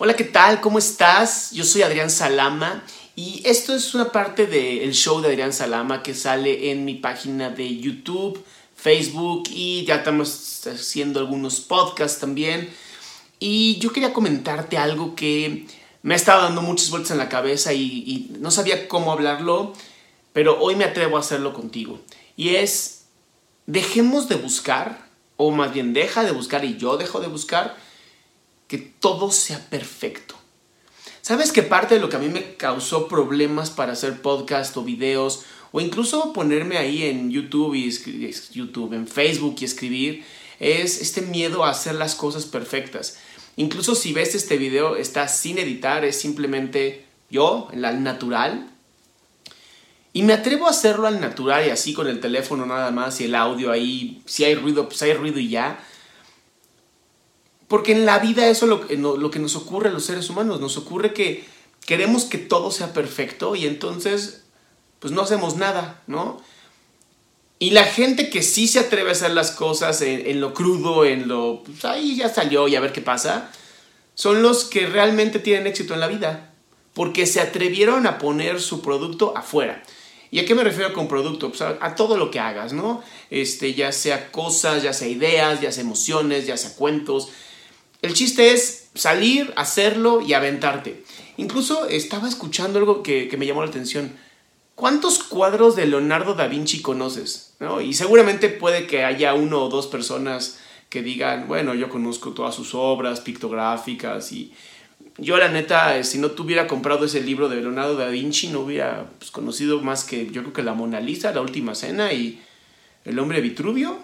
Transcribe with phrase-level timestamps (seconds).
[0.00, 0.60] Hola, ¿qué tal?
[0.60, 1.50] ¿Cómo estás?
[1.50, 2.84] Yo soy Adrián Salama
[3.16, 7.50] y esto es una parte del show de Adrián Salama que sale en mi página
[7.50, 8.40] de YouTube,
[8.76, 12.70] Facebook y ya estamos haciendo algunos podcasts también.
[13.40, 15.66] Y yo quería comentarte algo que
[16.02, 19.72] me ha estado dando muchas vueltas en la cabeza y, y no sabía cómo hablarlo,
[20.32, 21.98] pero hoy me atrevo a hacerlo contigo.
[22.36, 23.06] Y es,
[23.66, 27.87] dejemos de buscar, o más bien deja de buscar y yo dejo de buscar,
[28.68, 30.36] que todo sea perfecto.
[31.22, 34.84] ¿Sabes que parte de lo que a mí me causó problemas para hacer podcast o
[34.84, 37.90] videos o incluso ponerme ahí en YouTube y
[38.52, 40.24] YouTube, en Facebook y escribir
[40.60, 43.18] es este miedo a hacer las cosas perfectas.
[43.56, 48.70] Incluso si ves este video está sin editar, es simplemente yo, al natural.
[50.12, 53.24] Y me atrevo a hacerlo al natural y así con el teléfono nada más y
[53.24, 55.84] el audio ahí, si hay ruido, pues hay ruido y ya.
[57.68, 60.60] Porque en la vida eso es lo, que nos ocurre a los seres humanos.
[60.60, 61.44] Nos ocurre que
[61.84, 64.44] queremos que todo sea perfecto y entonces
[64.98, 66.42] pues no hacemos nada, ¿no?
[67.60, 71.28] Y la gente que sí se atreve a hacer las cosas en, lo crudo, en
[71.28, 71.62] lo...
[71.64, 73.50] Pues ahí ya salió y a ver qué pasa,
[74.14, 76.54] son los que realmente tienen éxito en la vida.
[76.94, 79.82] Porque se atrevieron a poner su producto afuera.
[80.30, 81.48] ¿Y a qué me refiero con producto?
[81.48, 83.02] Pues a, a, todo lo que hagas, ¿no?
[83.30, 87.30] Este, ya sea cosas, ya sea ideas, ya sea emociones, ya sea cuentos,
[88.02, 91.02] el chiste es salir, hacerlo y aventarte.
[91.36, 94.16] Incluso estaba escuchando algo que, me llamó la atención.
[94.74, 97.56] ¿Cuántos cuadros de Leonardo da Vinci conoces?
[97.84, 102.54] Y seguramente puede que haya uno o dos personas que digan, bueno, yo conozco todas
[102.54, 104.52] sus obras pictográficas y
[105.18, 109.10] yo la neta, si no tuviera comprado ese libro de Leonardo da Vinci, no hubiera
[109.18, 112.40] pues, conocido más que yo creo que la Mona Lisa, la Última Cena y
[113.04, 113.98] el hombre Vitruvio.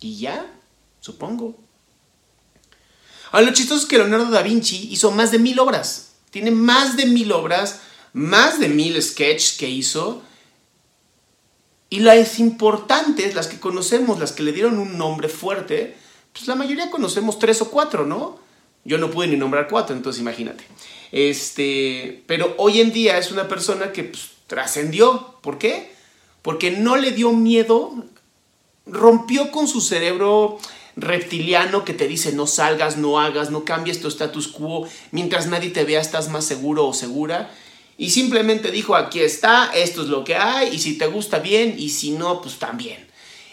[0.00, 0.46] Y ya,
[1.00, 1.58] supongo.
[3.32, 6.12] Ahora, lo chistoso es que Leonardo da Vinci hizo más de mil obras.
[6.30, 7.80] Tiene más de mil obras,
[8.12, 10.22] más de mil sketches que hizo.
[11.88, 15.96] Y las importantes, las que conocemos, las que le dieron un nombre fuerte,
[16.32, 18.38] pues la mayoría conocemos tres o cuatro, ¿no?
[18.84, 20.64] Yo no pude ni nombrar cuatro, entonces imagínate.
[21.10, 25.38] Este, pero hoy en día es una persona que pues, trascendió.
[25.40, 25.92] ¿Por qué?
[26.42, 27.94] Porque no le dio miedo,
[28.86, 30.58] rompió con su cerebro
[30.96, 35.70] reptiliano que te dice no salgas, no hagas, no cambies tu status quo, mientras nadie
[35.70, 37.50] te vea estás más seguro o segura.
[37.98, 41.76] Y simplemente dijo, aquí está, esto es lo que hay, y si te gusta bien,
[41.78, 43.06] y si no, pues también.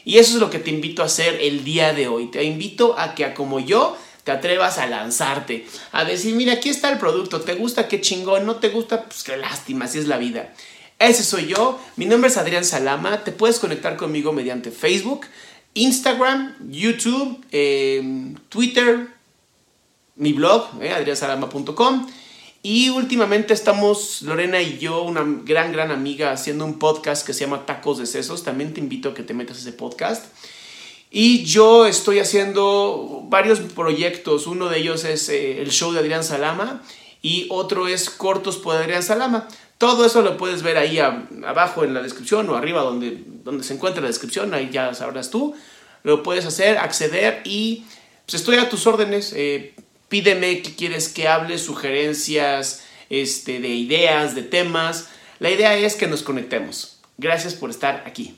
[0.06, 2.32] Y eso es lo que te invito a hacer el día de hoy.
[2.32, 6.92] Te invito a que, como yo, te atrevas a lanzarte, a decir, mira, aquí está
[6.92, 7.88] el producto, ¿te gusta?
[7.88, 9.04] Qué chingón, ¿no te gusta?
[9.04, 10.54] Pues qué lástima, así es la vida.
[11.00, 15.26] Ese soy yo, mi nombre es Adrián Salama, te puedes conectar conmigo mediante Facebook,
[15.74, 19.08] Instagram, YouTube, em, Twitter,
[20.16, 20.94] mi blog, eh.
[22.62, 27.46] Y últimamente estamos, Lorena y yo, una gran, gran amiga, haciendo un podcast que se
[27.46, 28.44] llama Tacos de Sesos.
[28.44, 30.26] También te invito a que te metas a ese podcast.
[31.10, 34.46] Y yo estoy haciendo varios proyectos.
[34.46, 36.84] Uno de ellos es eh, el show de Adrián Salama
[37.22, 39.48] y otro es Cortos por Adrián Salama.
[39.80, 43.74] Todo eso lo puedes ver ahí abajo en la descripción o arriba donde, donde se
[43.74, 45.56] encuentra la descripción, ahí ya sabrás tú.
[46.04, 47.86] Lo puedes hacer, acceder y
[48.26, 49.32] pues estoy a tus órdenes.
[49.34, 49.74] Eh,
[50.10, 55.08] pídeme qué quieres que hable, sugerencias este, de ideas, de temas.
[55.40, 57.00] La idea es que nos conectemos.
[57.18, 58.38] Gracias por estar aquí.